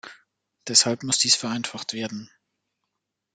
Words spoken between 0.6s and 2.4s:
Deshalb muss dies vereinfacht werden.